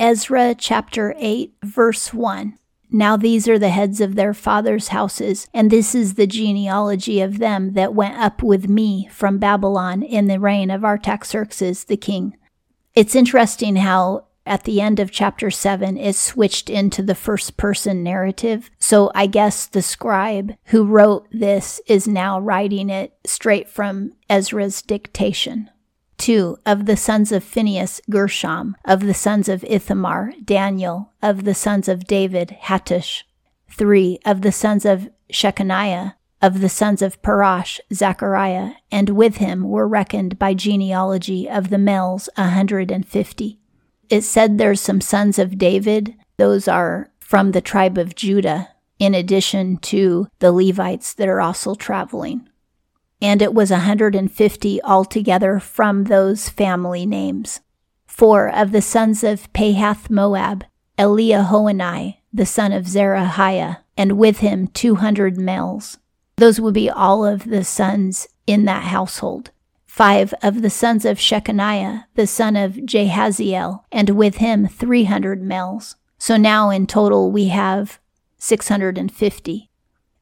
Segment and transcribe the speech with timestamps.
[0.00, 2.56] Ezra chapter 8, verse 1.
[2.90, 7.38] Now these are the heads of their fathers' houses, and this is the genealogy of
[7.38, 12.34] them that went up with me from Babylon in the reign of Artaxerxes the king.
[12.94, 18.02] It's interesting how at the end of chapter 7 it switched into the first person
[18.02, 18.70] narrative.
[18.78, 24.80] So I guess the scribe who wrote this is now writing it straight from Ezra's
[24.80, 25.68] dictation.
[26.20, 26.58] 2.
[26.66, 28.76] Of the sons of Phinehas, Gershom.
[28.84, 31.12] Of the sons of Ithamar, Daniel.
[31.22, 33.22] Of the sons of David, Hattush.
[33.70, 34.18] 3.
[34.26, 36.14] Of the sons of Shechaniah.
[36.42, 38.72] Of the sons of Parash, Zechariah.
[38.92, 43.58] And with him were reckoned by genealogy of the males a hundred and fifty.
[44.10, 46.14] It said there's some sons of David.
[46.36, 51.74] Those are from the tribe of Judah, in addition to the Levites that are also
[51.74, 52.46] traveling
[53.22, 57.60] and it was a 150 altogether from those family names.
[58.06, 60.64] Four of the sons of Pahath Moab,
[60.98, 65.98] Eliehoenai, the son of Zerahiah, and with him 200 males.
[66.36, 69.50] Those would be all of the sons in that household.
[69.86, 75.96] Five of the sons of Shechaniah, the son of Jahaziel, and with him 300 males.
[76.18, 77.98] So now in total we have
[78.38, 79.70] 650.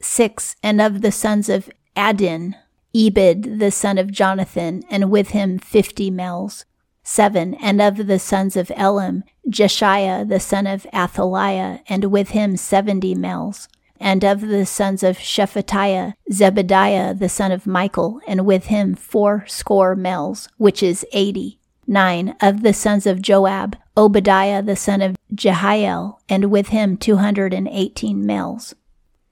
[0.00, 2.54] Six, and of the sons of Adin,
[2.96, 6.64] Ebed the son of Jonathan, and with him fifty males.
[7.02, 12.56] Seven, and of the sons of Elam, Jeshiah the son of Athaliah, and with him
[12.56, 13.68] seventy males.
[14.00, 19.44] And of the sons of Shephatiah, Zebadiah the son of Michael, and with him four
[19.46, 21.58] score males, which is eighty.
[21.86, 27.16] Nine, of the sons of Joab, Obadiah the son of Jehiel, and with him two
[27.18, 28.74] hundred and eighteen males.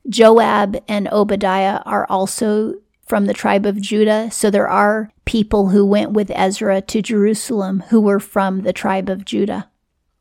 [0.09, 2.75] Joab and Obadiah are also
[3.07, 4.31] from the tribe of Judah.
[4.31, 9.09] So there are people who went with Ezra to Jerusalem who were from the tribe
[9.09, 9.71] of Judah.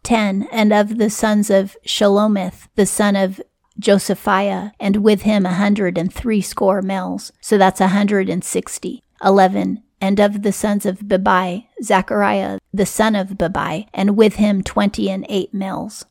[0.04, 0.48] 10.
[0.52, 3.42] And of the sons of Shelomith, the son of
[3.80, 7.32] Josiphiah, and with him a hundred and three score males.
[7.42, 9.04] So that's a hundred and sixty.
[9.24, 9.82] 11.
[10.02, 15.10] And of the sons of Bebai, Zechariah, the son of Bebai, and with him twenty
[15.10, 16.06] and eight males.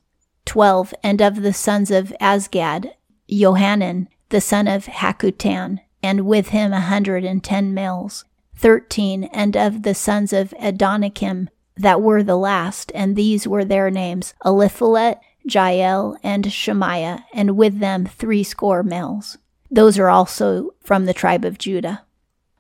[0.47, 0.95] 12.
[1.03, 2.93] And of the sons of Azgad,
[3.29, 8.25] Johanan, the son of Hakkatan, and with him a hundred and ten males.
[8.55, 13.91] Thirteen, and of the sons of Adonikam that were the last, and these were their
[13.91, 19.39] names, Eliphelet, Jael, and Shemaiah, and with them threescore males.
[19.71, 22.05] Those are also from the tribe of Judah.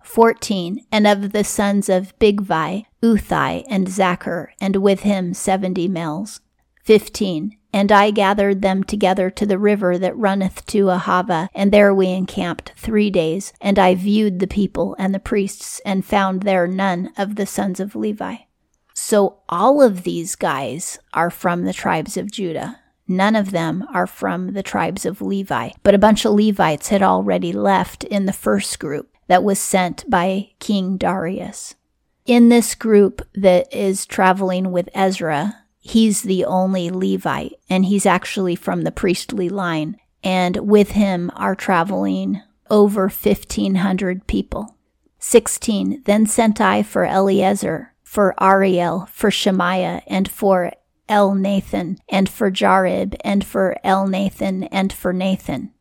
[0.02, 0.84] 14.
[0.90, 6.40] And of the sons of Bigvai, Uthai, and Zaccur, and with him seventy males.
[6.82, 7.56] 15.
[7.74, 12.08] And I gathered them together to the river that runneth to Ahava, and there we
[12.08, 13.52] encamped three days.
[13.60, 17.80] And I viewed the people and the priests, and found there none of the sons
[17.80, 18.36] of Levi.
[18.92, 22.80] So all of these guys are from the tribes of Judah.
[23.08, 27.02] None of them are from the tribes of Levi, but a bunch of Levites had
[27.02, 31.74] already left in the first group that was sent by King Darius.
[32.26, 38.54] In this group that is traveling with Ezra, he's the only Levite, and he's actually
[38.54, 39.96] from the priestly line.
[40.24, 44.76] And with him are traveling over 1,500 people.
[45.18, 46.02] 16.
[46.04, 50.72] Then sent I for Eliezer, for Ariel, for Shemaiah, and for
[51.08, 55.72] Elnathan, and for Jarib, and for Elnathan, and for Nathan,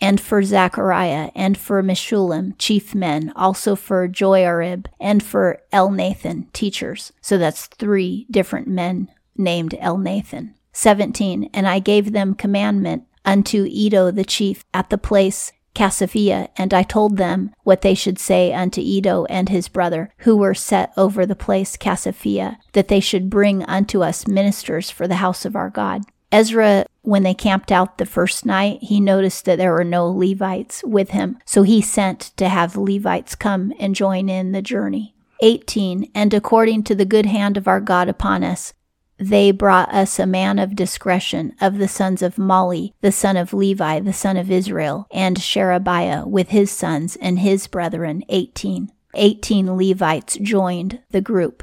[0.00, 7.12] and for Zechariah, and for Meshullam, chief men, also for Joiarib, and for Elnathan, teachers.
[7.20, 10.54] So that's three different men named Elnathan.
[10.72, 11.50] 17.
[11.54, 16.82] And I gave them commandment unto Iddo the chief at the place Casiphia, and I
[16.82, 21.24] told them what they should say unto Iddo and his brother, who were set over
[21.24, 25.70] the place Casiphia, that they should bring unto us ministers for the house of our
[25.70, 26.02] God.
[26.32, 30.82] Ezra, when they camped out the first night, he noticed that there were no Levites
[30.84, 35.14] with him, so he sent to have Levites come and join in the journey.
[35.40, 36.10] 18.
[36.14, 38.74] And according to the good hand of our God upon us,
[39.18, 43.52] they brought us a man of discretion of the sons of Mahli, the son of
[43.52, 48.92] Levi, the son of Israel, and Sherebiah with his sons and his brethren, eighteen.
[49.14, 51.62] Eighteen Levites joined the group.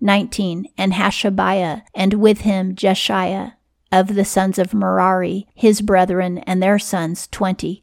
[0.00, 3.54] Nineteen, and Hashabiah, and with him Jeshiah,
[3.92, 7.82] of the sons of Merari, his brethren and their sons, twenty.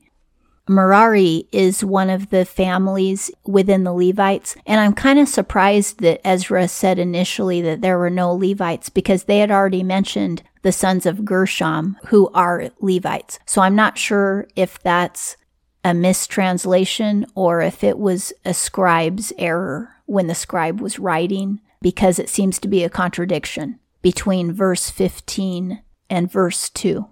[0.72, 4.56] Merari is one of the families within the Levites.
[4.66, 9.26] And I'm kind of surprised that Ezra said initially that there were no Levites because
[9.26, 13.40] they had already mentioned the sons of Gershom who are Levites.
[13.46, 15.38] So I'm not sure if that's
[15.84, 22.20] a mistranslation or if it was a scribe's error when the scribe was writing because
[22.20, 23.80] it seems to be a contradiction.
[24.02, 27.08] between verse 15 and verse 2.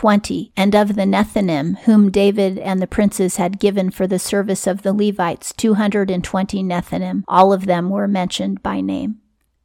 [0.00, 0.50] 20.
[0.56, 4.80] And of the Nethinim, whom David and the princes had given for the service of
[4.80, 7.22] the Levites, 220 Nethinim.
[7.28, 9.18] All of them were mentioned by name.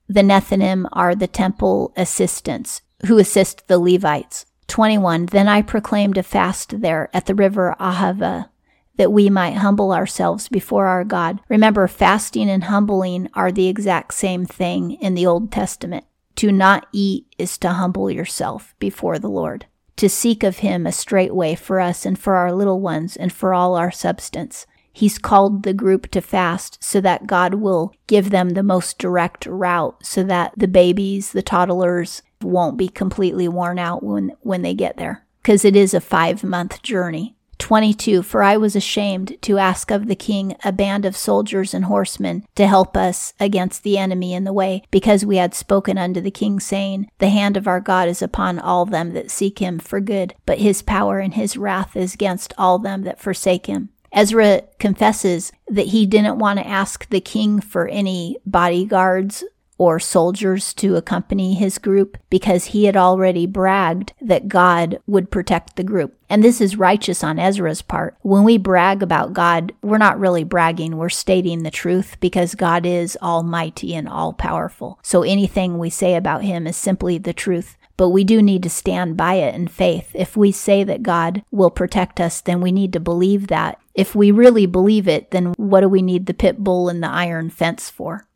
[0.10, 4.46] The Nethinim are the temple assistants who assist the Levites.
[4.68, 5.28] 21.
[5.28, 8.50] Then I proclaimed a fast there at the river Ahava
[8.98, 11.40] that we might humble ourselves before our God.
[11.48, 16.04] Remember, fasting and humbling are the exact same thing in the Old Testament.
[16.36, 20.92] To not eat is to humble yourself before the Lord to seek of him a
[20.92, 24.65] straight way for us and for our little ones and for all our substance.
[24.92, 29.45] He's called the group to fast so that God will give them the most direct
[29.45, 34.74] route so that the babies, the toddlers, won't be completely worn out when, when they
[34.74, 35.25] get there.
[35.42, 37.35] Because it is a five month journey.
[37.66, 41.86] 22 For I was ashamed to ask of the king a band of soldiers and
[41.86, 46.22] horsemen to help us against the enemy in the way, because we had spoken unto
[46.22, 49.80] the king, saying, The hand of our God is upon all them that seek him
[49.80, 53.90] for good, but his power and his wrath is against all them that forsake him.
[54.12, 59.44] Ezra confesses that he didn't want to ask the king for any bodyguards
[59.77, 65.75] or soldiers to accompany his group because he had already bragged that God would protect
[65.75, 66.18] the group.
[66.30, 68.18] And this is righteous on Ezra's part.
[68.22, 72.86] When we brag about God, we're not really bragging, we're stating the truth because God
[72.86, 75.00] is almighty and all powerful.
[75.04, 77.78] So anything we say about him is simply the truth.
[77.98, 80.12] But we do need to stand by it in faith.
[80.13, 83.80] If we say that God will protect us, then we need to believe that.
[83.94, 87.07] If we really believe it, then what do we need the pit bull and the
[87.07, 88.28] iron fence for?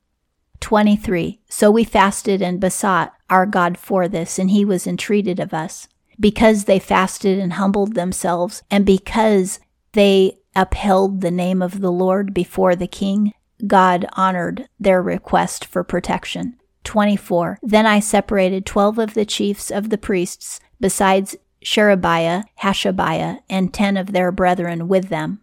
[0.61, 1.39] 23.
[1.49, 5.87] So we fasted and besought our God for this, and he was entreated of us.
[6.19, 9.59] Because they fasted and humbled themselves, and because
[9.93, 13.33] they upheld the name of the Lord before the king,
[13.65, 16.57] God honored their request for protection.
[16.83, 17.59] 24.
[17.61, 23.95] Then I separated twelve of the chiefs of the priests, besides Sherebiah, Hashabiah, and ten
[23.95, 25.41] of their brethren with them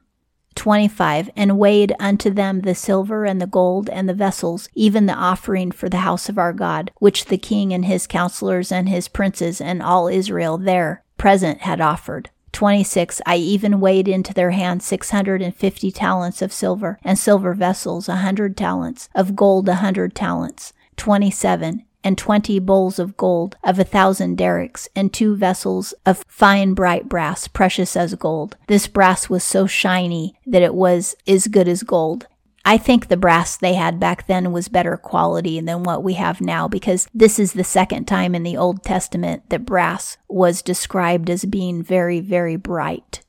[0.56, 5.14] 25 And weighed unto them the silver and the gold and the vessels, even the
[5.14, 9.06] offering for the house of our God, which the king and his counselors and his
[9.06, 12.30] princes and all Israel there present had offered.
[12.52, 18.16] 26 I even weighed into their hands 650 talents of silver, and silver vessels a
[18.16, 20.72] hundred talents, of gold a hundred talents.
[20.96, 26.72] 27 and twenty bowls of gold of a thousand darics, and two vessels of fine
[26.72, 28.56] bright brass, precious as gold.
[28.68, 32.28] This brass was so shiny that it was as good as gold.
[32.64, 36.40] I think the brass they had back then was better quality than what we have
[36.40, 41.28] now because this is the second time in the Old Testament that brass was described
[41.28, 43.20] as being very, very bright.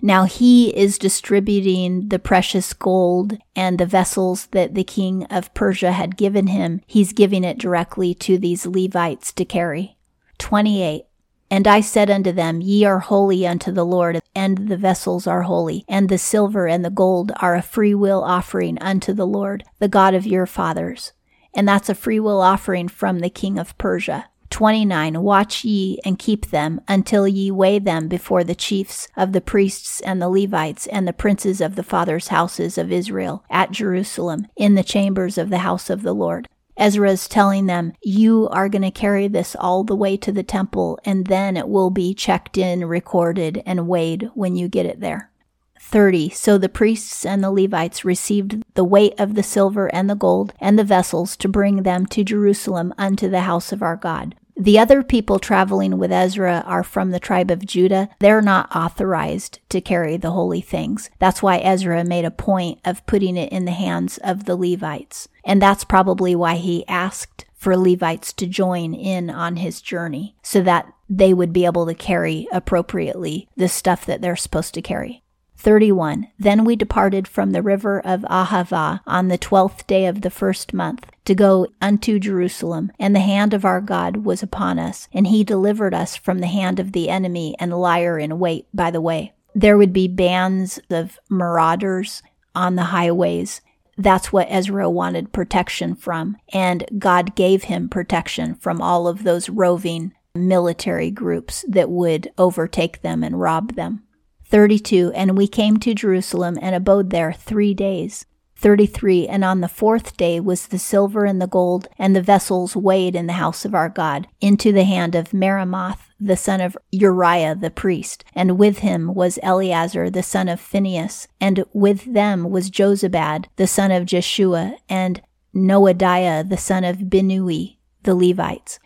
[0.00, 5.92] Now he is distributing the precious gold and the vessels that the king of Persia
[5.92, 6.82] had given him.
[6.86, 9.96] He's giving it directly to these Levites to carry.
[10.38, 11.04] 28.
[11.50, 15.42] And I said unto them, Ye are holy unto the Lord, and the vessels are
[15.42, 19.64] holy, and the silver and the gold are a free will offering unto the Lord,
[19.78, 21.12] the God of your fathers.
[21.54, 24.26] And that's a free will offering from the king of Persia.
[24.50, 29.40] 29 Watch ye and keep them until ye weigh them before the chiefs of the
[29.40, 34.46] priests and the Levites and the princes of the fathers' houses of Israel at Jerusalem
[34.56, 36.48] in the chambers of the house of the Lord.
[36.76, 40.44] Ezra is telling them, You are going to carry this all the way to the
[40.44, 45.00] temple, and then it will be checked in, recorded, and weighed when you get it
[45.00, 45.30] there.
[45.80, 46.30] 30.
[46.30, 50.52] So the priests and the Levites received the weight of the silver and the gold
[50.60, 54.34] and the vessels to bring them to Jerusalem unto the house of our God.
[54.60, 58.08] The other people traveling with Ezra are from the tribe of Judah.
[58.18, 61.10] They're not authorized to carry the holy things.
[61.20, 65.28] That's why Ezra made a point of putting it in the hands of the Levites.
[65.44, 70.60] And that's probably why he asked for Levites to join in on his journey so
[70.62, 75.22] that they would be able to carry appropriately the stuff that they're supposed to carry.
[75.58, 76.28] 31.
[76.38, 80.72] Then we departed from the river of Ahava on the twelfth day of the first
[80.72, 85.26] month to go unto Jerusalem, and the hand of our God was upon us, and
[85.26, 89.00] he delivered us from the hand of the enemy and liar in wait by the
[89.00, 89.34] way.
[89.54, 92.22] There would be bands of marauders
[92.54, 93.60] on the highways.
[93.96, 99.48] That's what Ezra wanted protection from, and God gave him protection from all of those
[99.48, 104.04] roving military groups that would overtake them and rob them.
[104.48, 108.26] 32 And we came to Jerusalem and abode there three days.
[108.56, 112.74] 33 And on the fourth day was the silver and the gold and the vessels
[112.74, 116.76] weighed in the house of our God into the hand of Meremoth the son of
[116.90, 122.50] Uriah the priest, and with him was Eleazar the son of Phinehas, and with them
[122.50, 125.22] was Jozabad the son of Jeshua, and
[125.54, 128.78] Noadiah the son of Binnui, the Levites.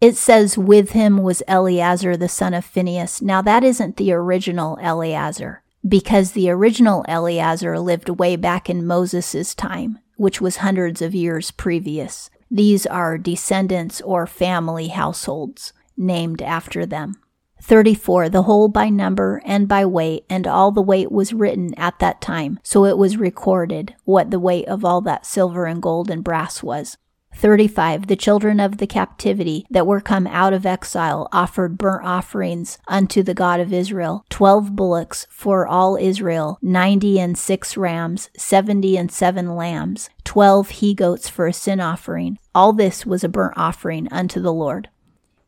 [0.00, 3.22] It says, with him was Eleazar the son of Phinehas.
[3.22, 9.54] Now, that isn't the original Eleazar, because the original Eleazar lived way back in Moses'
[9.54, 12.28] time, which was hundreds of years previous.
[12.50, 17.16] These are descendants or family households named after them.
[17.62, 18.28] 34.
[18.28, 22.20] The whole by number and by weight, and all the weight was written at that
[22.20, 22.60] time.
[22.62, 26.62] So it was recorded what the weight of all that silver and gold and brass
[26.62, 26.98] was.
[27.36, 28.06] 35.
[28.06, 33.22] The children of the captivity that were come out of exile offered burnt offerings unto
[33.22, 39.12] the God of Israel, twelve bullocks for all Israel, ninety and six rams, seventy and
[39.12, 42.38] seven lambs, twelve he goats for a sin offering.
[42.54, 44.88] All this was a burnt offering unto the Lord.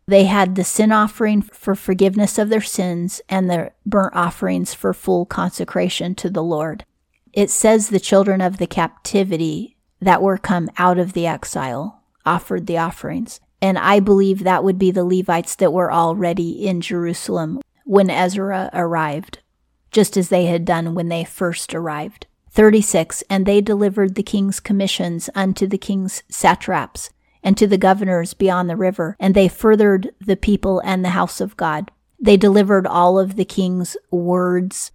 [0.09, 4.93] They had the sin offering for forgiveness of their sins and the burnt offerings for
[4.93, 6.85] full consecration to the Lord.
[7.33, 12.67] It says the children of the captivity that were come out of the exile offered
[12.67, 13.41] the offerings.
[13.63, 18.69] And I believe that would be the Levites that were already in Jerusalem when Ezra
[18.75, 19.39] arrived,
[19.91, 22.27] just as they had done when they first arrived.
[22.51, 23.23] 36.
[23.31, 27.11] And they delivered the king's commissions unto the king's satraps
[27.43, 31.41] and to the governors beyond the river, and they furthered the people and the house
[31.41, 31.91] of God.
[32.19, 34.91] They delivered all of the king's words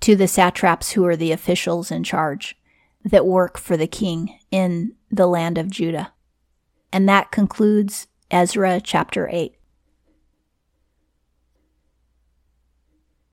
[0.00, 2.56] to the satraps who are the officials in charge
[3.04, 6.12] that work for the king in the land of Judah.
[6.92, 9.57] And that concludes Ezra chapter 8.